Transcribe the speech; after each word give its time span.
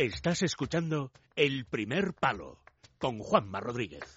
Estás 0.00 0.44
escuchando 0.44 1.10
El 1.34 1.64
Primer 1.64 2.14
Palo 2.14 2.58
con 3.00 3.18
Juanma 3.18 3.58
Rodríguez. 3.58 4.16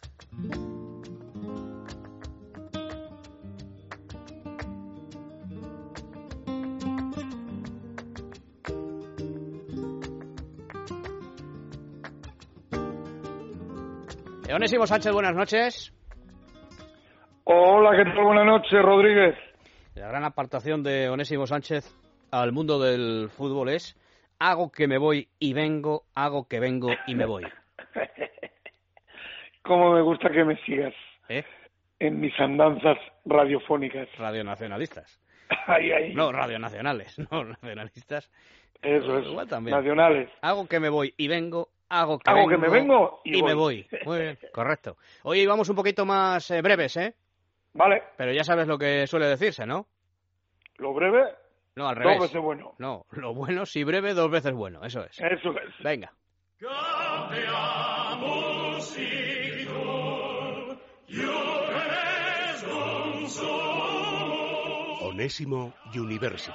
Onésimo 14.54 14.86
Sánchez, 14.86 15.12
buenas 15.12 15.34
noches. 15.34 15.92
Hola, 17.45 17.98
¿qué 17.98 18.04
tal? 18.04 18.23
Buenas 18.23 18.45
noches, 18.45 18.80
Rodríguez. 18.84 19.36
La 19.95 20.09
gran 20.09 20.26
apartación 20.26 20.84
de 20.84 21.09
Onésimo 21.09 21.48
Sánchez 21.48 21.91
al 22.30 22.52
mundo 22.52 22.80
del 22.80 23.32
fútbol 23.32 23.70
es 23.70 23.98
hago 24.41 24.71
que 24.71 24.88
me 24.88 24.98
voy 24.98 25.30
y 25.38 25.53
vengo, 25.53 26.05
hago 26.16 26.48
que 26.48 26.59
vengo 26.59 26.89
y 27.05 27.13
me 27.13 27.26
voy. 27.26 27.44
Cómo 29.61 29.93
me 29.93 30.02
gusta 30.02 30.31
que 30.31 30.43
me 30.43 30.57
sigas 30.66 30.95
¿Eh? 31.29 31.43
en 31.99 32.20
mis 32.20 32.38
andanzas 32.39 32.97
radiofónicas. 33.23 34.09
Radionacionalistas. 34.17 35.21
Ay, 35.67 35.91
ay. 35.91 36.16
No, 36.16 36.31
radionacionales, 36.31 37.19
no 37.31 37.43
nacionalistas. 37.43 38.31
Eso 38.81 39.19
es. 39.19 39.27
Igual 39.27 39.47
también. 39.47 39.77
Nacionales. 39.77 40.27
Hago 40.41 40.67
que 40.67 40.80
me 40.80 40.89
voy 40.89 41.13
y 41.17 41.27
vengo, 41.27 41.69
hago 41.89 42.17
que 42.17 42.31
Hago 42.31 42.47
vengo 42.47 42.49
que 42.49 42.58
me 42.58 42.69
vengo 42.69 43.21
y, 43.23 43.38
y 43.38 43.44
me 43.44 43.53
voy. 43.53 43.88
Muy 44.05 44.21
bien, 44.21 44.39
correcto. 44.52 44.97
Hoy 45.21 45.45
vamos 45.45 45.69
un 45.69 45.75
poquito 45.75 46.03
más 46.03 46.49
eh, 46.49 46.63
breves, 46.63 46.97
¿eh? 46.97 47.13
Vale, 47.73 48.02
Pero 48.17 48.33
ya 48.33 48.44
sabes 48.44 48.67
lo 48.67 48.80
que 48.80 49.05
suele 49.05 49.27
decirse, 49.27 49.67
¿no? 49.67 49.85
lo 50.81 50.94
breve, 50.94 51.23
No, 51.75 51.88
al 51.88 51.95
revés. 51.95 52.17
dos 52.17 52.27
veces 52.27 52.41
bueno. 52.41 52.73
No, 52.80 53.05
lo 53.11 53.34
bueno, 53.34 53.66
si 53.66 53.84
breve, 53.84 54.13
dos 54.13 54.30
veces 54.30 54.53
bueno. 54.53 54.84
Eso 54.84 55.03
es. 55.03 55.17
Eso 55.20 55.52
es. 55.52 55.84
Venga. 55.84 56.11
Onésimo 65.02 65.73
University. 65.95 66.53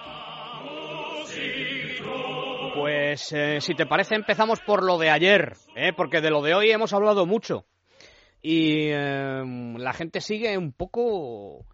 Pues 2.75 3.33
eh, 3.33 3.61
si 3.61 3.75
te 3.75 3.87
parece 3.87 4.15
empezamos 4.15 4.61
por 4.61 4.85
lo 4.85 4.99
de 4.99 5.11
ayer, 5.11 5.55
¿eh? 5.75 5.93
porque 5.97 6.21
de 6.21 6.31
lo 6.31 6.43
de 6.43 6.55
hoy 6.55 6.71
hemos 6.71 6.93
hablado 6.93 7.27
mucho. 7.27 7.65
Y 8.43 8.89
eh, 8.91 9.43
la 9.79 9.93
gente 9.93 10.21
sigue 10.21 10.57
un 10.59 10.73
poco 10.73 11.65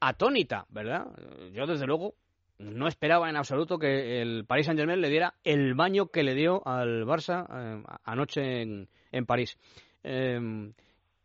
atónita, 0.00 0.66
¿verdad? 0.70 1.06
Yo 1.52 1.66
desde 1.66 1.86
luego 1.86 2.14
no 2.58 2.88
esperaba 2.88 3.28
en 3.28 3.36
absoluto 3.36 3.78
que 3.78 4.20
el 4.20 4.44
Paris 4.46 4.66
Saint 4.66 4.78
Germain 4.78 5.00
le 5.00 5.10
diera 5.10 5.34
el 5.44 5.74
baño 5.74 6.06
que 6.06 6.22
le 6.22 6.34
dio 6.34 6.66
al 6.66 7.04
Barça 7.04 7.46
eh, 7.50 7.82
anoche 8.04 8.62
en, 8.62 9.26
París. 9.26 9.58
Eh, 10.04 10.72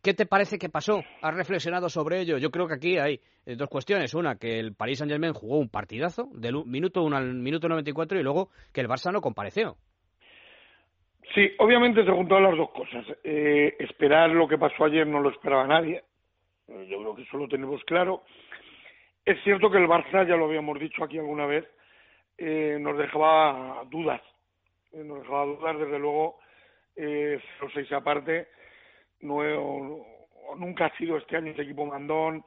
¿Qué 0.01 0.15
te 0.15 0.25
parece 0.25 0.57
que 0.57 0.69
pasó? 0.69 1.03
¿Has 1.21 1.35
reflexionado 1.35 1.87
sobre 1.87 2.21
ello? 2.21 2.39
Yo 2.39 2.49
creo 2.49 2.67
que 2.67 2.73
aquí 2.73 2.97
hay 2.97 3.19
eh, 3.45 3.55
dos 3.55 3.69
cuestiones. 3.69 4.15
Una, 4.15 4.35
que 4.35 4.59
el 4.59 4.73
Paris 4.73 4.97
Saint 4.97 5.11
Germain 5.11 5.33
jugó 5.33 5.59
un 5.59 5.69
partidazo 5.69 6.27
del 6.33 6.65
minuto 6.65 7.03
1 7.03 7.15
al 7.15 7.35
minuto 7.35 7.69
94 7.69 8.19
y 8.19 8.23
luego 8.23 8.49
que 8.73 8.81
el 8.81 8.87
Barça 8.87 9.11
no 9.11 9.21
compareció. 9.21 9.77
Sí, 11.35 11.51
obviamente 11.59 12.03
se 12.03 12.11
juntaron 12.11 12.49
las 12.49 12.57
dos 12.57 12.71
cosas. 12.71 13.05
Eh, 13.23 13.75
esperar 13.77 14.31
lo 14.31 14.47
que 14.47 14.57
pasó 14.57 14.85
ayer 14.85 15.05
no 15.05 15.19
lo 15.21 15.29
esperaba 15.29 15.67
nadie. 15.67 16.03
Yo 16.67 16.97
creo 16.99 17.15
que 17.15 17.21
eso 17.21 17.37
lo 17.37 17.47
tenemos 17.47 17.83
claro. 17.83 18.23
Es 19.25 19.41
cierto 19.43 19.69
que 19.69 19.77
el 19.77 19.87
Barça, 19.87 20.27
ya 20.27 20.35
lo 20.35 20.45
habíamos 20.45 20.79
dicho 20.79 21.03
aquí 21.03 21.17
alguna 21.17 21.45
vez, 21.45 21.65
eh, 22.37 22.77
nos 22.79 22.97
dejaba 22.97 23.83
dudas. 23.89 24.21
Eh, 24.93 25.03
nos 25.03 25.19
dejaba 25.21 25.45
dudas, 25.45 25.79
desde 25.79 25.99
luego, 25.99 26.39
eh, 26.95 27.39
0-6 27.59 27.91
aparte, 27.93 28.47
no, 29.21 29.43
he- 29.45 30.55
nunca 30.57 30.87
ha 30.87 30.97
sido 30.97 31.17
este 31.17 31.37
año 31.37 31.51
ese 31.51 31.61
equipo 31.61 31.85
mandón, 31.85 32.43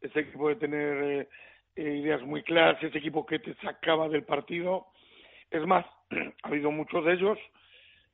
ese 0.00 0.20
equipo 0.20 0.48
de 0.48 0.56
tener 0.56 1.02
eh, 1.02 1.28
eh, 1.76 1.82
ideas 2.02 2.22
muy 2.22 2.42
claras, 2.42 2.82
ese 2.82 2.98
equipo 2.98 3.26
que 3.26 3.38
te 3.40 3.54
sacaba 3.56 4.08
del 4.08 4.24
partido. 4.24 4.86
Es 5.50 5.66
más, 5.66 5.84
ha 6.42 6.48
habido 6.48 6.70
muchos 6.70 7.04
de 7.04 7.14
ellos 7.14 7.38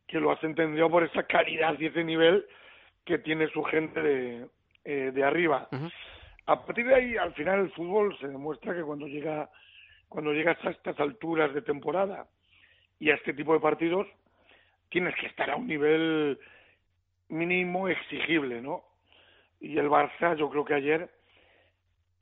que 0.06 0.19
lo 0.19 0.32
has 0.32 0.42
entendido 0.42 0.88
por 0.90 1.04
esa 1.04 1.25
calidad 1.25 1.78
y 1.78 1.86
ese 1.86 2.02
nivel 2.02 2.46
que 3.04 3.19
tiene 3.19 3.48
su 3.48 3.62
gente 3.64 4.00
de, 4.00 4.46
eh, 4.84 5.10
de 5.12 5.25
arriba. 5.25 5.69
Ujú. 5.70 5.90
A 6.48 6.64
partir 6.64 6.86
de 6.86 6.94
ahí, 6.94 7.16
al 7.19 7.34
final, 7.34 7.60
el 7.60 7.70
fútbol 7.72 8.16
se 8.19 8.26
demuestra 8.26 8.75
que 8.75 8.82
cuando 8.82 9.06
llega 9.06 9.50
cuando 10.09 10.32
llegas 10.32 10.56
a 10.64 10.70
estas 10.70 10.98
alturas 10.98 11.53
de 11.53 11.60
temporada 11.60 12.26
y 12.98 13.10
a 13.10 13.16
este 13.16 13.34
tipo 13.34 13.53
de 13.53 13.60
partidos, 13.60 14.06
tienes 14.88 15.14
que 15.16 15.26
estar 15.26 15.50
a 15.50 15.56
un 15.56 15.66
nivel 15.66 16.38
mínimo 17.28 17.87
exigible, 17.88 18.62
¿no? 18.62 18.82
Y 19.60 19.76
el 19.76 19.91
Barça, 19.91 20.34
yo 20.38 20.48
creo 20.48 20.64
que 20.64 20.72
ayer, 20.72 21.10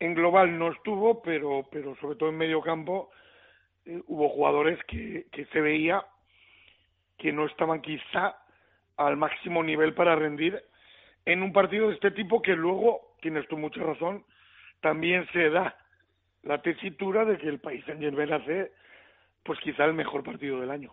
en 0.00 0.14
global 0.14 0.58
no 0.58 0.72
estuvo, 0.72 1.22
pero, 1.22 1.68
pero 1.70 1.94
sobre 2.00 2.16
todo 2.16 2.30
en 2.30 2.38
medio 2.38 2.60
campo, 2.62 3.10
eh, 3.84 4.02
hubo 4.08 4.28
jugadores 4.30 4.82
que, 4.88 5.26
que 5.30 5.44
se 5.46 5.60
veía 5.60 6.04
que 7.16 7.32
no 7.32 7.46
estaban 7.46 7.80
quizá 7.80 8.36
al 8.96 9.16
máximo 9.16 9.62
nivel 9.62 9.94
para 9.94 10.16
rendir 10.16 10.60
en 11.24 11.42
un 11.42 11.52
partido 11.52 11.88
de 11.88 11.94
este 11.94 12.10
tipo 12.10 12.42
que 12.42 12.56
luego, 12.56 13.15
tienes 13.20 13.46
tú 13.48 13.56
mucha 13.56 13.82
razón, 13.82 14.24
también 14.80 15.26
se 15.32 15.50
da 15.50 15.76
la 16.42 16.62
tesitura 16.62 17.24
de 17.24 17.38
que 17.38 17.48
el 17.48 17.58
país 17.58 17.84
Saint 17.84 18.00
Germain 18.00 18.32
hace 18.32 18.72
pues 19.42 19.58
quizá 19.60 19.84
el 19.84 19.94
mejor 19.94 20.24
partido 20.24 20.60
del 20.60 20.70
año. 20.70 20.92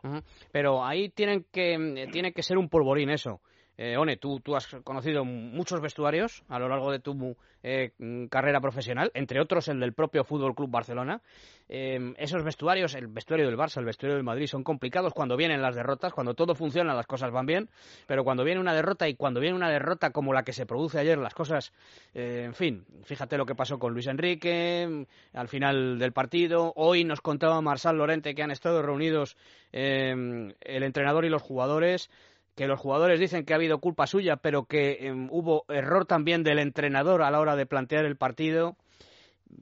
Pero 0.52 0.86
ahí 0.86 1.10
tienen 1.10 1.46
que, 1.52 1.74
eh, 1.74 2.08
tiene 2.12 2.34
que 2.34 2.44
ser 2.44 2.58
un 2.58 2.70
polvorín 2.70 3.10
eso. 3.10 3.42
Eh, 3.78 3.98
One, 3.98 4.18
tú, 4.18 4.40
tú 4.40 4.56
has 4.56 4.68
conocido 4.84 5.26
muchos 5.26 5.82
vestuarios 5.82 6.44
a 6.48 6.60
lo 6.60 6.70
largo 6.70 6.92
de 6.92 7.00
tu 7.00 7.36
eh, 7.64 7.92
carrera 8.30 8.60
profesional, 8.60 9.10
entre 9.14 9.40
otros 9.40 9.68
el 9.70 9.80
del 9.80 9.94
propio 9.94 10.24
Fútbol 10.24 10.54
Club 10.54 10.70
Barcelona. 10.70 11.22
Eh, 11.70 12.14
esos 12.18 12.44
vestuarios, 12.44 12.94
el 12.94 13.08
vestuario 13.08 13.48
del 13.48 13.58
Barça, 13.58 13.78
el 13.78 13.86
vestuario 13.86 14.16
del 14.16 14.24
Madrid, 14.24 14.48
son 14.48 14.64
complicados 14.64 15.14
cuando 15.14 15.38
vienen 15.38 15.62
las 15.62 15.76
derrotas, 15.76 16.14
cuando 16.14 16.34
todo 16.34 16.56
funciona, 16.56 16.94
las 16.94 17.08
cosas 17.08 17.32
van 17.32 17.46
bien, 17.46 17.70
pero 18.06 18.24
cuando 18.24 18.44
viene 18.44 18.60
una 18.60 18.74
derrota 18.74 19.08
y 19.08 19.16
cuando 19.16 19.40
viene 19.40 19.56
una 19.56 19.70
derrota 19.70 20.12
como 20.12 20.34
la 20.34 20.44
que 20.44 20.52
se 20.54 20.66
produce 20.66 21.00
ayer, 21.00 21.18
las 21.18 21.34
cosas, 21.34 21.72
eh, 22.14 22.44
en 22.46 22.54
fin, 22.54 22.86
fíjate 23.04 23.38
lo 23.38 23.46
que 23.46 23.56
pasó 23.56 23.80
con 23.80 23.94
Luis 23.94 24.08
Enrique 24.08 25.08
al 25.34 25.48
final 25.48 25.98
del 25.98 26.12
partido. 26.12 26.74
Hoy 26.76 27.06
nos 27.06 27.22
contaba 27.22 27.62
Marsal 27.62 27.98
Lorente 27.98 28.36
que 28.36 28.44
han 28.44 28.52
estado 28.52 28.82
reunidos 28.82 29.38
eh, 29.72 30.54
el 30.62 30.84
entrenador 30.84 31.26
y 31.26 31.30
los 31.30 31.42
jugadores 31.42 32.10
que 32.56 32.68
los 32.68 32.80
jugadores 32.80 33.20
dicen 33.20 33.46
que 33.46 33.54
ha 33.54 33.58
habido 33.58 33.80
culpa 33.80 34.08
suya, 34.08 34.38
pero 34.38 34.66
que 34.66 34.92
eh, 35.08 35.12
hubo 35.32 35.66
error 35.70 36.06
también 36.06 36.44
del 36.44 36.60
entrenador 36.60 37.24
a 37.24 37.32
la 37.32 37.40
hora 37.40 37.56
de 37.56 37.66
plantear 37.66 38.06
el 38.06 38.16
partido. 38.18 38.76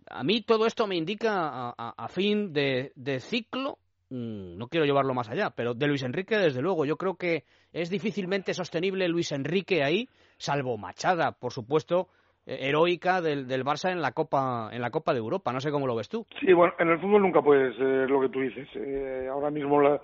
A 0.09 0.23
mí 0.23 0.41
todo 0.41 0.65
esto 0.65 0.87
me 0.87 0.95
indica 0.95 1.47
a, 1.49 1.73
a- 1.97 2.07
fin 2.07 2.53
de, 2.53 2.91
ciclo, 3.19 3.77
mm, 4.09 4.57
no 4.57 4.67
quiero 4.67 4.85
llevarlo 4.85 5.13
más 5.13 5.29
allá, 5.29 5.51
pero 5.51 5.73
de 5.73 5.87
Luis 5.87 6.03
Enrique 6.03 6.37
desde 6.37 6.61
luego. 6.61 6.85
Yo 6.85 6.97
creo 6.97 7.15
que 7.15 7.43
es 7.73 7.89
difícilmente 7.89 8.53
sostenible 8.53 9.07
Luis 9.07 9.31
Enrique 9.31 9.83
ahí, 9.83 10.07
salvo 10.37 10.77
Machada, 10.77 11.31
por 11.33 11.51
supuesto, 11.51 12.07
eh, 12.45 12.57
heroica 12.61 13.21
del, 13.21 13.47
del 13.47 13.63
Barça 13.65 13.91
en 13.91 14.01
la 14.01 14.11
Copa 14.11 14.69
en 14.71 14.81
la 14.81 14.91
Copa 14.91 15.13
de 15.13 15.19
Europa. 15.19 15.51
No 15.53 15.61
sé 15.61 15.71
cómo 15.71 15.87
lo 15.87 15.95
ves 15.95 16.09
tú. 16.09 16.25
Sí, 16.39 16.51
bueno, 16.53 16.73
en 16.79 16.89
el 16.89 16.99
fútbol 16.99 17.21
nunca 17.21 17.41
puedes 17.41 17.77
lo 17.77 18.19
que 18.21 18.29
tú 18.29 18.39
dices. 18.41 18.67
Eh, 18.75 19.27
ahora 19.31 19.49
mismo, 19.49 19.81
la, 19.81 19.99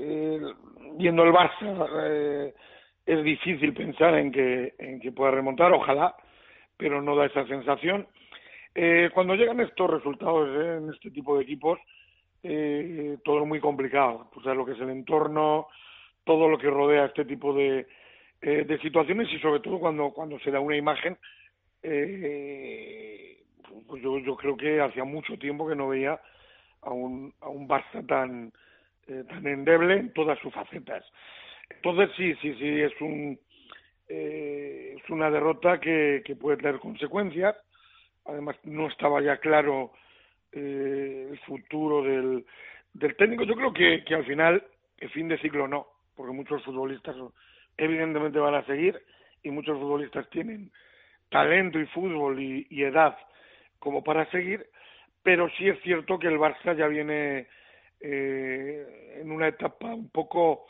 eh, 0.00 0.40
viendo 0.96 1.22
el 1.22 1.32
Barça, 1.32 1.88
eh, 2.04 2.54
es 3.06 3.24
difícil 3.24 3.74
pensar 3.74 4.14
en 4.14 4.32
que, 4.32 4.74
en 4.78 5.00
que 5.00 5.12
pueda 5.12 5.30
remontar, 5.32 5.72
ojalá, 5.72 6.14
pero 6.76 7.02
no 7.02 7.16
da 7.16 7.26
esa 7.26 7.46
sensación. 7.46 8.06
Eh, 8.74 9.10
cuando 9.12 9.34
llegan 9.34 9.60
estos 9.60 9.90
resultados 9.90 10.48
eh, 10.48 10.78
en 10.78 10.90
este 10.90 11.10
tipo 11.10 11.36
de 11.36 11.42
equipos, 11.42 11.78
eh, 12.42 13.18
todo 13.24 13.42
es 13.42 13.46
muy 13.46 13.60
complicado. 13.60 14.28
Pues 14.32 14.44
sabes 14.44 14.58
lo 14.58 14.64
que 14.64 14.72
es 14.72 14.80
el 14.80 14.90
entorno, 14.90 15.68
todo 16.24 16.48
lo 16.48 16.56
que 16.58 16.70
rodea 16.70 17.06
este 17.06 17.24
tipo 17.24 17.52
de, 17.52 17.86
eh, 18.40 18.64
de 18.64 18.78
situaciones 18.78 19.28
y 19.32 19.38
sobre 19.40 19.60
todo 19.60 19.78
cuando, 19.78 20.38
se 20.42 20.50
da 20.50 20.60
una 20.60 20.76
imagen 20.76 21.18
pues 23.86 24.02
yo, 24.02 24.18
yo 24.18 24.36
creo 24.36 24.56
que 24.56 24.80
hacía 24.80 25.04
mucho 25.04 25.38
tiempo 25.38 25.66
que 25.66 25.74
no 25.74 25.88
veía 25.88 26.20
a 26.82 26.90
un, 26.90 27.32
a 27.40 27.48
un 27.48 27.66
Barça 27.66 28.06
tan, 28.06 28.52
eh, 29.10 29.24
tan 29.28 29.46
endeble 29.46 29.94
en 29.94 30.12
todas 30.12 30.38
sus 30.38 30.52
facetas. 30.54 31.04
Entonces 31.68 32.10
sí, 32.16 32.34
sí, 32.36 32.54
sí, 32.54 32.80
es 32.80 32.92
un 33.00 33.38
eh, 34.08 34.96
es 34.96 35.10
una 35.10 35.30
derrota 35.30 35.78
que, 35.78 36.22
que 36.24 36.36
puede 36.36 36.56
tener 36.56 36.78
consecuencias. 36.78 37.56
Además 38.24 38.56
no 38.64 38.88
estaba 38.88 39.20
ya 39.20 39.38
claro 39.38 39.92
eh, 40.52 41.28
el 41.30 41.38
futuro 41.40 42.02
del, 42.02 42.44
del 42.92 43.16
técnico. 43.16 43.44
Yo 43.44 43.54
creo 43.54 43.72
que, 43.72 44.04
que 44.04 44.14
al 44.14 44.24
final 44.24 44.62
el 44.98 45.10
fin 45.10 45.28
de 45.28 45.38
ciclo 45.38 45.68
no, 45.68 45.86
porque 46.16 46.32
muchos 46.32 46.62
futbolistas 46.64 47.16
evidentemente 47.76 48.38
van 48.38 48.54
a 48.54 48.66
seguir 48.66 49.00
y 49.42 49.50
muchos 49.50 49.78
futbolistas 49.78 50.28
tienen 50.30 50.70
talento 51.30 51.78
y 51.78 51.86
fútbol 51.86 52.40
y, 52.40 52.66
y 52.68 52.82
edad 52.82 53.16
como 53.78 54.04
para 54.04 54.30
seguir, 54.30 54.66
pero 55.22 55.48
sí 55.56 55.68
es 55.68 55.80
cierto 55.82 56.18
que 56.18 56.26
el 56.26 56.38
Barça 56.38 56.76
ya 56.76 56.86
viene 56.86 57.46
eh, 58.00 59.20
en 59.20 59.30
una 59.30 59.48
etapa 59.48 59.94
un 59.94 60.10
poco 60.10 60.66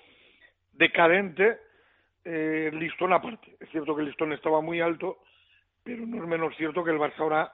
decadente, 0.73 1.59
eh, 2.25 2.71
Listón 2.73 3.13
aparte. 3.13 3.57
Es 3.61 3.69
cierto 3.71 3.95
que 3.95 4.03
Listón 4.03 4.33
estaba 4.33 4.61
muy 4.61 4.81
alto, 4.81 5.19
pero 5.85 6.07
no 6.07 6.23
es 6.23 6.29
menos 6.29 6.57
cierto 6.57 6.85
que 6.85 6.91
el 6.91 6.99
Barça 6.99 7.19
ahora 7.19 7.53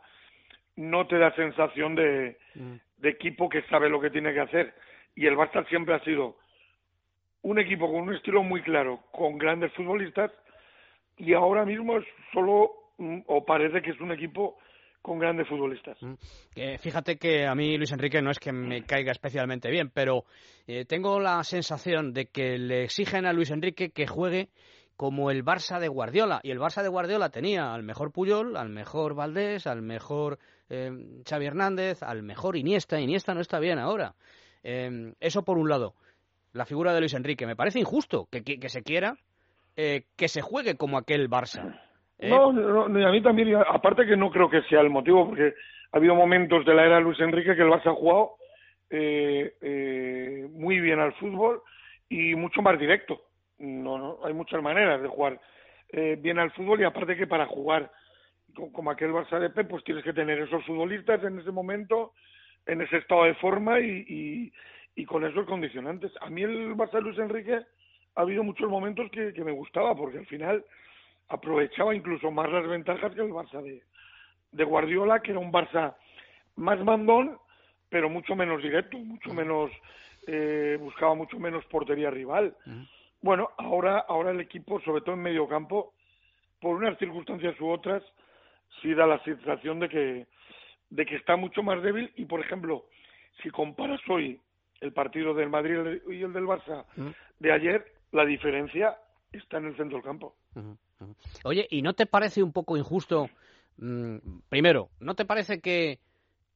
no 0.77 1.07
te 1.07 1.19
da 1.19 1.35
sensación 1.35 1.95
de, 1.95 2.37
mm. 2.55 2.75
de 2.99 3.09
equipo 3.09 3.49
que 3.49 3.63
sabe 3.63 3.89
lo 3.89 4.01
que 4.01 4.11
tiene 4.11 4.33
que 4.33 4.41
hacer. 4.41 4.75
Y 5.15 5.27
el 5.27 5.37
Barça 5.37 5.67
siempre 5.69 5.95
ha 5.95 6.01
sido 6.01 6.37
un 7.43 7.59
equipo 7.59 7.91
con 7.91 8.09
un 8.09 8.15
estilo 8.15 8.43
muy 8.43 8.61
claro, 8.63 9.01
con 9.13 9.39
grandes 9.39 9.73
futbolistas, 9.75 10.33
y 11.17 11.33
ahora 11.33 11.65
mismo 11.65 11.97
es 11.99 12.05
solo, 12.33 12.73
mm, 12.99 13.21
o 13.27 13.45
parece 13.45 13.83
que 13.83 13.91
es 13.91 14.01
un 14.01 14.13
equipo 14.13 14.59
con 15.07 15.21
grandes 15.21 15.47
futbolistas. 15.47 15.97
Mm. 16.03 16.15
fíjate 16.81 17.17
que 17.17 17.47
a 17.47 17.55
mí 17.55 17.79
Luis 17.79 17.93
Enrique 17.93 18.21
no 18.21 18.33
es 18.33 18.41
que 18.41 18.51
me 18.51 18.83
caiga 18.83 19.13
especialmente 19.13 19.71
bien, 19.71 19.89
pero 19.95 20.25
eh, 20.67 20.85
tengo 20.85 21.21
la 21.21 21.45
sensación 21.45 22.13
de 22.13 22.27
que 22.27 22.59
le 22.59 22.83
exigen 22.83 23.25
a 23.25 23.33
Luis 23.33 23.53
Enrique 23.53 23.91
que 23.91 24.09
juegue 24.09 24.49
como 24.97 25.31
el 25.31 25.45
Barça 25.45 25.79
de 25.79 25.87
Guardiola. 25.87 26.41
Y 26.43 26.51
el 26.51 26.59
Barça 26.59 26.83
de 26.83 26.89
Guardiola 26.89 27.29
tenía 27.29 27.73
al 27.73 27.85
mejor 27.85 28.11
Puyol, 28.11 28.57
al 28.57 28.69
mejor 28.69 29.15
Valdés, 29.15 29.69
al 29.69 29.81
mejor 29.81 30.41
eh, 30.69 30.91
Xavi 31.25 31.47
Hernández, 31.47 32.03
al 32.03 32.25
mejor 32.25 32.57
Iniesta. 32.57 32.99
Iniesta 32.99 33.33
no 33.33 33.41
está 33.41 33.61
bien 33.61 33.79
ahora. 33.79 34.17
Eh, 34.65 35.15
eso 35.21 35.45
por 35.45 35.57
un 35.57 35.69
lado. 35.69 35.95
La 36.53 36.67
figura 36.67 36.93
de 36.93 36.99
Luis 36.99 37.15
Enrique. 37.15 37.47
Me 37.47 37.55
parece 37.55 37.79
injusto 37.79 38.27
que, 38.29 38.43
que, 38.43 38.69
se 38.69 38.83
quiera 38.83 39.17
eh, 39.77 40.07
que 40.17 40.27
se 40.27 40.43
juegue 40.43 40.77
como 40.77 40.99
aquel 40.99 41.31
Barça. 41.31 41.81
¿Eh? 42.19 42.29
No, 42.29 42.53
no, 42.53 42.85
a 42.85 43.13
mí 43.13 43.23
también, 43.23 43.57
aparte 43.57 44.07
que 44.07 44.17
no 44.17 44.31
creo 44.31 44.49
que 44.49 44.63
sea 44.63 44.81
el 44.81 44.91
motivo, 44.91 45.29
porque 45.29 45.55
ha 45.93 45.97
habido 45.97 46.15
momentos 46.15 46.65
de 46.65 46.75
la 46.75 46.85
era 46.85 46.97
de 46.97 47.03
Luis 47.03 47.21
Enrique 47.21 47.55
que 47.55 47.63
el 47.63 47.69
Barça 47.69 47.87
ha 47.91 47.95
jugado 47.95 48.33
eh, 48.91 49.55
eh, 49.61 50.47
muy 50.51 50.81
bien 50.81 51.01
al 51.01 51.13
fútbol 51.15 51.63
y 52.09 52.35
mucho 52.35 52.63
más 52.63 52.79
directo. 52.79 53.21
No, 53.59 53.99
no, 53.99 54.19
hay 54.25 54.33
muchas 54.35 54.63
maneras 54.63 55.01
de 55.01 55.09
jugar 55.09 55.41
eh, 55.93 56.17
bien 56.21 56.39
al 56.39 56.53
fútbol 56.53 56.81
y 56.81 56.85
aparte 56.85 57.17
que 57.17 57.27
para 57.27 57.47
jugar 57.47 57.91
como 58.73 58.91
aquel 58.91 59.13
Barça 59.13 59.39
de 59.39 59.51
Pep, 59.51 59.69
pues 59.69 59.85
tienes 59.85 60.03
que 60.03 60.13
tener 60.13 60.39
esos 60.39 60.65
futbolistas 60.65 61.23
en 61.25 61.39
ese 61.39 61.51
momento, 61.51 62.13
en 62.65 62.81
ese 62.81 62.99
estado 62.99 63.25
de 63.25 63.35
forma 63.35 63.81
y, 63.81 64.05
y, 64.09 64.53
y 64.95 65.05
con 65.05 65.25
esos 65.25 65.47
condicionantes. 65.47 66.13
A 66.21 66.31
mí 66.31 66.43
el 66.43 66.75
Barça 66.75 66.93
de 66.93 67.03
Luis 67.03 67.19
Enrique 67.19 67.61
ha 68.15 68.21
habido 68.21 68.43
muchos 68.43 68.69
momentos 68.71 69.11
que 69.11 69.45
me 69.45 69.53
gustaba 69.53 69.95
porque 69.95 70.19
al 70.19 70.27
final 70.27 70.65
aprovechaba 71.29 71.95
incluso 71.95 72.31
más 72.31 72.51
las 72.51 72.67
ventajas 72.67 73.15
que 73.15 73.21
el 73.21 73.33
Barça 73.33 73.63
de, 73.63 73.83
de 74.53 74.65
Guardiola, 74.65 75.21
que 75.21 75.33
era 75.33 75.41
un 75.41 75.53
Barça 75.53 75.95
más 76.57 76.83
mandón, 76.85 77.39
pero 77.89 78.09
mucho 78.09 78.35
menos 78.35 78.63
directo, 78.63 78.99
mucho 78.99 79.33
menos 79.33 79.71
eh, 80.27 80.77
buscaba 80.81 81.15
mucho 81.15 81.39
menos 81.39 81.65
portería 81.67 82.11
rival. 82.11 82.57
Bueno, 83.23 83.51
ahora 83.59 84.01
ahora 84.09 84.31
el 84.31 84.41
equipo, 84.41 84.81
sobre 84.81 85.03
todo 85.03 85.15
en 85.15 85.23
medio 85.23 85.49
campo, 85.49 85.95
por 86.61 86.77
unas 86.77 86.99
circunstancias 86.99 87.61
u 87.61 87.69
otras, 87.69 88.03
sí 88.81 88.95
da 88.95 89.07
la 89.07 89.23
sensación 89.25 89.81
de 89.81 89.89
que 89.89 90.27
de 90.91 91.05
que 91.05 91.17
está 91.17 91.37
mucho 91.37 91.63
más 91.63 91.83
débil. 91.83 92.13
Y 92.17 92.25
por 92.27 92.41
ejemplo, 92.41 92.87
si 93.43 93.51
comparas 93.51 94.01
hoy 94.09 94.41
el 94.81 94.93
partido 94.93 95.35
del 95.35 95.49
Madrid 95.49 96.01
y 96.09 96.23
el 96.23 96.33
del 96.33 96.45
Barça 96.45 96.85
de 97.39 97.53
ayer, 97.53 97.93
la 98.13 98.25
diferencia 98.25 98.97
está 99.33 99.59
en 99.59 99.67
el 99.67 99.77
centro 99.77 99.99
del 99.99 100.05
campo. 100.05 100.35
Oye, 101.45 101.67
¿y 101.71 101.83
no 101.83 101.95
te 101.95 102.07
parece 102.07 102.43
un 102.43 102.53
poco 102.53 102.77
injusto? 102.77 103.29
Mm, 103.79 104.17
primero, 104.49 104.91
¿no 105.01 105.15
te 105.15 105.25
parece 105.25 105.61
que 105.61 105.99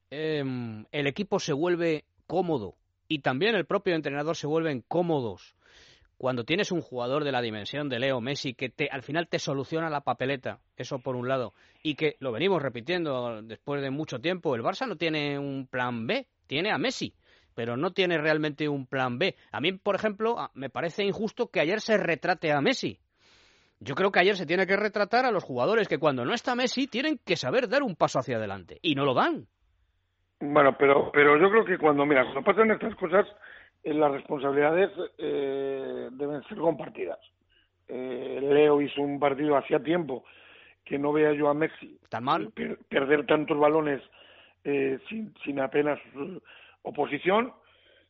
em, 0.09 0.85
el 0.91 1.07
equipo 1.07 1.39
se 1.39 1.53
vuelve 1.53 2.03
cómodo 2.27 2.75
y 3.07 3.19
también 3.19 3.55
el 3.55 3.65
propio 3.65 3.95
entrenador 3.95 4.35
se 4.35 4.47
vuelven 4.47 4.83
cómodos 4.87 5.55
cuando 6.21 6.43
tienes 6.43 6.71
un 6.71 6.81
jugador 6.81 7.23
de 7.23 7.31
la 7.31 7.41
dimensión 7.41 7.89
de 7.89 7.97
Leo 7.97 8.21
Messi 8.21 8.53
que 8.53 8.71
al 8.91 9.01
final 9.01 9.27
te 9.27 9.39
soluciona 9.39 9.89
la 9.89 10.01
papeleta, 10.01 10.59
eso 10.77 10.99
por 10.99 11.15
un 11.15 11.27
lado, 11.27 11.55
y 11.81 11.95
que 11.95 12.15
lo 12.19 12.31
venimos 12.31 12.61
repitiendo 12.61 13.41
después 13.41 13.81
de 13.81 13.89
mucho 13.89 14.19
tiempo, 14.19 14.53
el 14.53 14.61
Barça 14.61 14.87
no 14.87 14.97
tiene 14.97 15.39
un 15.39 15.65
plan 15.65 16.05
B, 16.05 16.27
tiene 16.45 16.71
a 16.71 16.77
Messi, 16.77 17.15
pero 17.55 17.75
no 17.75 17.91
tiene 17.91 18.19
realmente 18.19 18.69
un 18.69 18.85
plan 18.85 19.17
B. 19.17 19.35
A 19.51 19.61
mí, 19.61 19.71
por 19.73 19.95
ejemplo, 19.95 20.51
me 20.53 20.69
parece 20.69 21.03
injusto 21.03 21.47
que 21.47 21.59
ayer 21.59 21.81
se 21.81 21.97
retrate 21.97 22.51
a 22.51 22.61
Messi, 22.61 22.99
yo 23.81 23.95
creo 23.95 24.11
que 24.11 24.19
ayer 24.19 24.35
se 24.35 24.45
tiene 24.45 24.67
que 24.67 24.77
retratar 24.77 25.25
a 25.25 25.31
los 25.31 25.43
jugadores 25.43 25.87
que 25.87 25.97
cuando 25.97 26.23
no 26.23 26.33
está 26.33 26.55
Messi 26.55 26.87
tienen 26.87 27.19
que 27.25 27.35
saber 27.35 27.67
dar 27.67 27.81
un 27.81 27.95
paso 27.95 28.19
hacia 28.19 28.37
adelante 28.37 28.77
y 28.81 28.93
no 28.93 29.05
lo 29.05 29.15
dan. 29.15 29.47
Bueno, 30.39 30.75
pero 30.77 31.11
pero 31.11 31.37
yo 31.37 31.49
creo 31.49 31.65
que 31.65 31.77
cuando 31.79 32.05
mira 32.05 32.23
cuando 32.23 32.43
pasan 32.43 32.71
estas 32.71 32.95
cosas 32.95 33.25
eh, 33.83 33.93
las 33.93 34.11
responsabilidades 34.11 34.91
eh, 35.17 36.09
deben 36.11 36.43
ser 36.43 36.59
compartidas. 36.59 37.19
Eh, 37.87 38.39
Leo 38.41 38.81
hizo 38.81 39.01
un 39.01 39.19
partido 39.19 39.57
hacía 39.57 39.79
tiempo 39.79 40.23
que 40.85 40.99
no 40.99 41.11
vea 41.11 41.33
yo 41.33 41.49
a 41.49 41.53
Messi 41.55 41.99
tan 42.09 42.23
mal 42.23 42.53
perder 42.87 43.25
tantos 43.25 43.57
balones 43.57 44.01
sin, 44.63 45.33
sin 45.43 45.59
apenas 45.59 45.99
oposición 46.83 47.51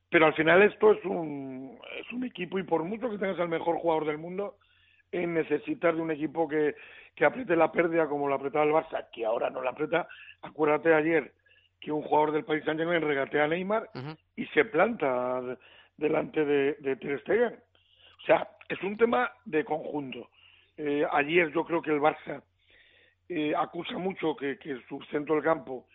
pero 0.10 0.26
al 0.26 0.34
final 0.34 0.62
esto 0.64 0.92
es 0.92 1.04
un 1.06 1.80
es 1.98 2.12
un 2.12 2.26
equipo 2.26 2.60
y 2.60 2.64
por 2.64 2.84
mucho 2.84 3.10
que 3.10 3.18
tengas 3.18 3.40
al 3.40 3.50
mejor 3.50 3.78
jugador 3.78 4.06
del 4.06 4.18
mundo 4.18 4.56
en 5.12 5.34
necesitar 5.34 5.96
de 5.96 6.02
un 6.02 6.12
equipo 6.12 6.48
que, 6.48 6.76
que 7.16 7.26
apriete 7.26 7.56
la 7.56 7.72
pérdida 7.72 8.08
como 8.08 8.28
lo 8.28 8.36
apretaba 8.36 8.66
el 8.66 8.72
Barça, 8.72 9.08
que 9.12 9.26
ahora 9.26 9.50
no 9.50 9.62
la 9.62 9.72
aprieta. 9.72 10.08
Acuérdate 10.42 10.94
ayer 10.94 11.34
que 11.80 11.92
un 11.92 12.04
jugador 12.04 12.32
del 12.32 12.46
país 12.46 12.64
Saint-Germain 12.64 13.02
regatea 13.02 13.46
a 13.46 13.48
Neymar 13.48 13.90
y 14.36 14.46
se 14.48 14.66
planta 14.66 15.42
delante 15.98 16.46
de, 16.46 16.74
de 16.80 16.96
Ter 16.96 17.20
Stegen. 17.22 17.60
O 18.22 18.26
sea, 18.26 18.48
es 18.70 18.82
un 18.84 18.98
tema 18.98 19.32
de 19.46 19.66
conjunto. 19.66 20.30
Eh, 20.78 21.06
ayer 21.12 21.52
yo 21.52 21.66
creo 21.66 21.82
que 21.82 21.92
el 21.92 22.00
Barça 22.00 22.44
eh, 23.30 23.54
acusa 23.56 23.98
mucho 23.98 24.36
que, 24.36 24.58
que 24.58 24.80
su 24.88 25.02
centro 25.12 25.36
del 25.36 25.44
campo, 25.44 25.88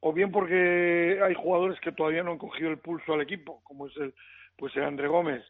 o 0.00 0.12
bien 0.12 0.30
porque 0.30 1.20
hay 1.22 1.34
jugadores 1.34 1.78
que 1.80 1.92
todavía 1.92 2.22
no 2.22 2.32
han 2.32 2.38
cogido 2.38 2.70
el 2.70 2.78
pulso 2.78 3.14
al 3.14 3.20
equipo, 3.20 3.62
como 3.64 3.86
es 3.86 3.96
el, 3.96 4.14
pues 4.56 4.74
el 4.76 4.84
André 4.84 5.08
Gómez, 5.08 5.44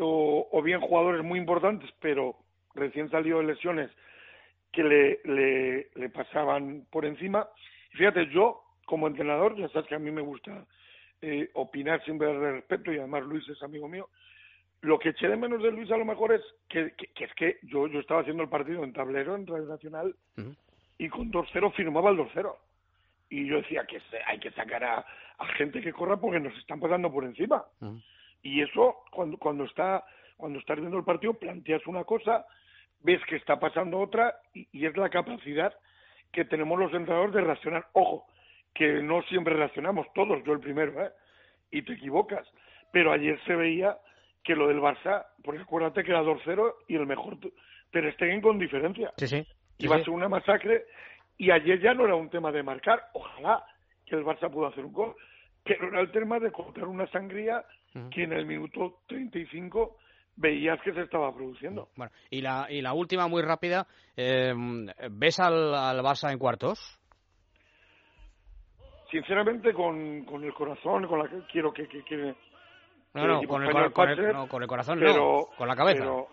o, 0.00 0.48
o 0.50 0.62
bien 0.62 0.80
jugadores 0.80 1.24
muy 1.24 1.38
importantes, 1.38 1.90
pero 2.00 2.36
recién 2.74 3.10
salido 3.10 3.38
de 3.38 3.46
lesiones 3.46 3.90
que 4.72 4.82
le, 4.82 5.20
le, 5.24 5.88
le 5.94 6.08
pasaban 6.10 6.86
por 6.90 7.04
encima. 7.04 7.48
Fíjate, 7.92 8.28
yo 8.30 8.62
como 8.84 9.06
entrenador, 9.06 9.56
ya 9.56 9.68
sabes 9.68 9.88
que 9.88 9.94
a 9.94 10.00
mí 10.00 10.10
me 10.10 10.20
gusta 10.20 10.66
eh, 11.22 11.50
opinar 11.54 12.02
siempre 12.04 12.26
de 12.28 12.52
respeto 12.52 12.92
y 12.92 12.98
además 12.98 13.24
Luis 13.24 13.48
es 13.48 13.62
amigo 13.62 13.88
mío. 13.88 14.08
Lo 14.82 14.98
que 14.98 15.10
eché 15.10 15.28
de 15.28 15.36
menos 15.36 15.62
de 15.62 15.70
Luis 15.70 15.90
a 15.90 15.96
lo 15.96 16.04
mejor 16.04 16.32
es 16.32 16.42
que, 16.68 16.92
que, 16.92 17.24
es 17.24 17.34
que 17.34 17.58
yo, 17.62 17.86
yo 17.86 18.00
estaba 18.00 18.20
haciendo 18.20 18.42
el 18.42 18.50
partido 18.50 18.84
en 18.84 18.92
tablero, 18.92 19.34
en 19.34 19.46
Radio 19.46 19.64
Nacional, 19.64 20.14
y 20.98 21.08
con 21.08 21.32
2-0 21.32 21.72
firmaba 21.72 22.10
el 22.10 22.18
2-0. 22.18 22.54
Y 23.30 23.46
yo 23.46 23.56
decía 23.56 23.86
que 23.86 24.00
hay 24.26 24.38
que 24.38 24.50
sacar 24.50 24.84
a, 24.84 25.06
a, 25.38 25.46
gente 25.56 25.80
que 25.80 25.92
corra 25.92 26.18
porque 26.18 26.38
nos 26.38 26.54
están 26.58 26.78
pasando 26.78 27.10
por 27.10 27.24
encima. 27.24 27.64
Y 28.44 28.60
eso, 28.60 28.98
cuando, 29.10 29.38
cuando, 29.38 29.64
está, 29.64 30.04
cuando 30.36 30.58
estás 30.58 30.78
viendo 30.78 30.98
el 30.98 31.04
partido, 31.04 31.32
planteas 31.32 31.84
una 31.86 32.04
cosa, 32.04 32.46
ves 33.00 33.20
que 33.26 33.36
está 33.36 33.58
pasando 33.58 33.98
otra, 33.98 34.36
y, 34.52 34.86
es 34.86 34.96
la 34.96 35.08
capacidad 35.08 35.74
que 36.30 36.44
tenemos 36.44 36.78
los 36.78 36.92
entrenadores 36.92 37.34
de 37.34 37.40
reaccionar. 37.40 37.86
Ojo, 37.94 38.26
que 38.74 39.02
no 39.02 39.22
siempre 39.22 39.54
reaccionamos, 39.54 40.06
todos, 40.14 40.44
yo 40.44 40.52
el 40.52 40.60
primero, 40.60 41.02
¿eh? 41.02 41.10
Y 41.70 41.82
te 41.82 41.94
equivocas. 41.94 42.46
Pero 42.92 43.12
ayer 43.12 43.40
se 43.46 43.56
veía 43.56 43.96
que 44.42 44.54
lo 44.54 44.68
del 44.68 44.80
Barça, 44.80 45.24
porque 45.42 45.62
acuérdate 45.62 46.04
que 46.04 46.10
era 46.10 46.22
2-0 46.22 46.74
y 46.88 46.96
el 46.96 47.06
mejor 47.06 47.38
Ter 47.90 48.12
Stegen 48.12 48.42
con 48.42 48.58
diferencia. 48.58 49.12
Sí, 49.16 49.26
sí. 49.26 49.46
Iba 49.78 49.96
a 49.96 50.00
ser 50.00 50.10
una 50.10 50.28
masacre 50.28 50.84
y 51.38 51.50
ayer 51.50 51.80
ya 51.80 51.94
no 51.94 52.04
era 52.04 52.14
un 52.14 52.28
tema 52.28 52.52
de 52.52 52.62
marcar, 52.62 53.08
ojalá 53.14 53.64
que 54.04 54.16
el 54.16 54.24
Barça 54.24 54.50
pueda 54.50 54.68
hacer 54.68 54.84
un 54.84 54.92
gol, 54.92 55.16
pero 55.64 55.88
era 55.88 56.00
el 56.00 56.12
tema 56.12 56.38
de 56.38 56.52
contar 56.52 56.86
una 56.86 57.06
sangría 57.06 57.64
que 58.10 58.24
en 58.24 58.32
el 58.32 58.46
minuto 58.46 59.00
35 59.06 59.96
veías 60.36 60.80
que 60.82 60.92
se 60.92 61.02
estaba 61.02 61.32
produciendo. 61.34 61.88
Bueno, 61.96 62.12
y 62.30 62.40
la, 62.40 62.66
y 62.68 62.82
la 62.82 62.92
última, 62.92 63.28
muy 63.28 63.42
rápida, 63.42 63.86
eh, 64.16 64.52
¿ves 65.10 65.38
al, 65.40 65.74
al 65.74 66.00
Barça 66.00 66.32
en 66.32 66.38
cuartos? 66.38 67.00
Sinceramente, 69.10 69.72
con, 69.72 70.24
con 70.24 70.42
el 70.42 70.52
corazón, 70.52 71.06
con 71.06 71.20
la 71.20 71.28
que 71.28 71.40
quiero 71.52 71.72
que... 71.72 71.86
que, 71.86 72.02
que 72.04 72.34
no, 73.14 73.28
no, 73.28 73.42
con 73.46 73.62
el, 73.62 73.92
con, 73.92 74.08
el, 74.10 74.32
no, 74.32 74.48
con 74.48 74.62
el, 74.62 74.68
corazón 74.68 74.98
no, 74.98 75.46
con 75.56 75.68
la 75.68 75.76
cabeza. 75.76 76.00
Pero 76.00 76.26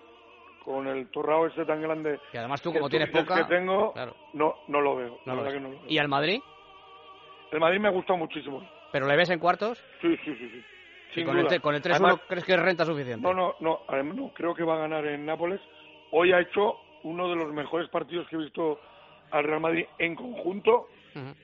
con 0.66 0.88
el 0.88 1.12
torrao 1.12 1.46
ese 1.46 1.64
tan 1.66 1.80
grande... 1.80 2.20
Y 2.34 2.38
además 2.38 2.60
tú, 2.60 2.74
como 2.74 2.90
tienes 2.90 3.12
poca... 3.12 3.36
que 3.36 3.56
tengo, 3.56 3.94
no, 4.34 4.56
no 4.68 4.82
lo 4.82 4.96
veo. 4.96 5.20
No 5.28 5.36
lo 5.36 5.44
veo. 5.44 5.80
¿Y 5.88 6.00
al 6.00 6.08
Madrid? 6.08 6.42
El 7.52 7.60
Madrid 7.60 7.80
me 7.80 7.90
ha 7.90 7.92
gustado 7.92 8.18
muchísimo. 8.18 8.68
¿Pero 8.92 9.06
le 9.06 9.16
ves 9.16 9.30
en 9.30 9.40
cuartos? 9.40 9.78
Sí, 10.02 10.18
sí, 10.26 10.36
sí. 10.36 10.50
sí. 10.50 10.64
¿Y 11.16 11.24
con, 11.24 11.38
El, 11.38 11.62
con 11.62 11.76
el 11.76 11.82
3-1 11.82 12.22
crees 12.28 12.44
que 12.44 12.54
es 12.54 12.60
renta 12.60 12.86
suficiente? 12.86 13.22
No, 13.22 13.34
no, 13.34 13.56
no, 13.60 13.82
además, 13.88 14.16
no, 14.16 14.32
creo 14.34 14.54
que 14.54 14.64
va 14.64 14.76
a 14.76 14.80
ganar 14.80 15.06
en 15.06 15.26
Nápoles. 15.26 15.60
Hoy 16.12 16.32
ha 16.34 16.40
hecho 16.40 16.76
uno 17.04 17.30
de 17.30 17.36
los 17.36 17.54
mejores 17.54 17.90
partidos 17.90 18.28
que 18.30 18.36
he 18.36 18.40
visto 18.40 18.80
al 19.32 19.44
Real 19.44 19.62
Madrid 19.62 19.86
en 19.98 20.16
conjunto 20.16 20.88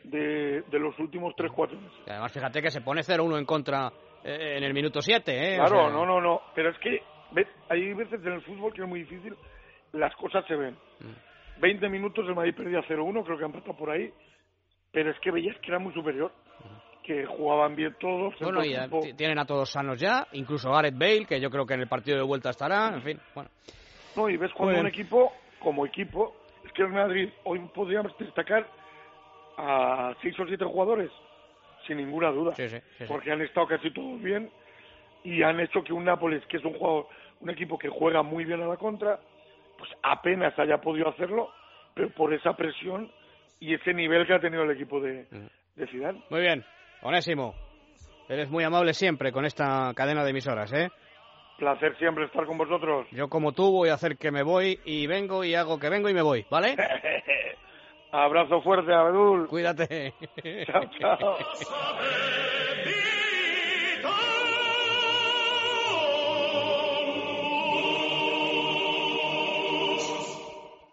de, 0.04 0.62
de, 0.62 0.80
los 0.80 0.98
últimos 1.00 1.34
3-4 1.36 1.72
meses. 1.80 2.00
además, 2.08 2.32
fíjate 2.32 2.62
que 2.62 2.72
se 2.72 2.82
pone 2.82 3.02
0-1 3.02 3.38
en 3.38 3.46
contra 3.46 3.92
eh, 4.24 4.56
en 4.58 4.64
el 4.64 4.74
minuto 4.74 5.02
7. 5.02 5.32
¿eh? 5.32 5.56
Claro, 5.58 5.90
no, 5.90 6.06
no, 6.06 6.22
no. 6.22 6.42
Pero 6.56 6.70
es 6.70 6.78
que 6.80 7.02
¿ves? 7.32 7.48
Hay 7.70 7.94
veces 7.94 8.20
en 8.26 8.34
el 8.34 8.42
fútbol 8.42 8.74
que 8.74 8.82
es 8.82 8.88
muy 8.88 9.02
difícil, 9.02 9.36
las 9.94 10.16
cosas 10.16 10.46
se 10.48 10.56
ven. 10.56 10.76
Mm. 11.00 11.62
20 11.62 11.90
minutos 11.90 12.26
el 12.28 12.36
Madrid 12.36 12.56
perdía 12.56 12.82
0-1, 12.82 13.24
creo 13.26 13.38
que 13.38 13.44
han 13.44 13.52
empezado 13.52 13.76
por 13.76 13.90
ahí, 13.90 14.12
pero 14.92 15.12
es 15.12 15.20
que 15.20 15.32
veías 15.32 15.58
que 15.60 15.70
era 15.70 15.80
muy 15.80 15.94
superior, 15.94 16.32
que 17.08 17.26
jugaban 17.26 17.74
bien 17.74 17.96
todos. 18.00 18.36
Bueno, 18.42 18.64
y 18.66 18.68
del 18.68 18.76
eh, 18.76 18.80
campo. 18.82 19.00
t- 19.00 19.14
tienen 19.14 19.40
a 19.40 19.46
todos 19.46 19.72
sanos 19.72 19.98
ya, 19.98 20.28
incluso 20.34 20.70
Gareth 20.72 20.98
Bale, 20.98 21.26
que 21.26 21.40
yo 21.40 21.50
creo 21.50 21.66
que 21.66 21.74
en 21.76 21.80
el 21.80 21.88
partido 21.88 22.18
de 22.18 22.24
vuelta 22.24 22.50
estará, 22.50 22.90
en 22.94 23.02
fin, 23.02 23.20
bueno. 23.34 23.50
No, 24.18 24.30
y 24.30 24.36
ves 24.36 24.52
cuando 24.52 24.74
Muy 24.74 24.82
un 24.82 24.88
equipo, 24.88 25.32
como 25.60 25.86
equipo, 25.86 26.36
es 26.66 26.72
que 26.74 26.82
el 26.82 26.90
Madrid 26.90 27.30
hoy 27.46 27.60
podríamos 27.74 28.16
destacar 28.18 28.68
a 29.58 30.14
seis 30.22 30.38
o 30.40 30.46
siete 30.46 30.66
jugadores, 30.66 31.10
sin 31.88 31.98
ninguna 31.98 32.30
duda, 32.30 32.54
Sí, 32.56 32.68
sí, 32.68 32.78
sí, 32.78 32.84
sí. 33.00 33.06
porque 33.08 33.32
han 33.32 33.42
estado 33.42 33.68
casi 33.68 33.90
todos 33.92 34.22
bien 34.22 34.50
y 35.24 35.42
han 35.44 35.60
hecho 35.62 35.82
que 35.84 35.94
un 35.94 36.04
Nápoles, 36.04 36.46
que 36.48 36.58
es 36.58 36.66
un 36.66 36.74
jugador, 36.74 37.08
un 37.40 37.50
equipo 37.50 37.78
que 37.78 37.88
juega 37.90 38.22
muy 38.22 38.44
bien 38.44 38.62
a 38.62 38.68
la 38.68 38.76
contra, 38.78 39.18
pues 39.78 39.90
apenas 40.04 40.58
haya 40.60 40.80
podido 40.82 41.08
hacerlo, 41.10 41.52
pero 41.94 42.10
por 42.10 42.34
esa 42.34 42.54
presión 42.54 43.10
y 43.62 43.74
ese 43.74 43.94
nivel 43.94 44.28
que 44.28 44.34
ha 44.34 44.40
tenido 44.42 44.64
el 44.64 44.72
equipo 44.72 45.00
de, 45.00 45.26
de 45.76 45.88
Zidane. 45.88 46.22
Muy 46.30 46.42
bien, 46.42 46.66
Onésimo. 47.02 47.54
Eres 48.30 48.50
muy 48.50 48.64
amable 48.64 48.94
siempre 48.94 49.32
con 49.32 49.46
esta 49.46 49.94
cadena 49.96 50.24
de 50.24 50.32
emisoras, 50.32 50.72
¿eh? 50.74 50.90
Placer 51.58 51.98
siempre 51.98 52.26
estar 52.26 52.46
con 52.46 52.58
vosotros. 52.58 53.08
Yo 53.12 53.30
como 53.30 53.52
tú 53.54 53.72
voy 53.72 53.90
a 53.90 53.96
hacer 53.96 54.18
que 54.18 54.32
me 54.32 54.44
voy 54.44 54.80
y 54.86 55.08
vengo 55.08 55.44
y 55.44 55.56
hago 55.56 55.80
que 55.80 55.90
vengo 55.90 56.10
y 56.10 56.14
me 56.14 56.22
voy, 56.22 56.46
¿vale? 56.50 56.76
Abrazo 58.12 58.62
fuerte, 58.62 58.94
Abdul. 58.94 59.48
Cuídate. 59.48 60.14
Chao, 60.66 60.84
chao. 61.00 61.38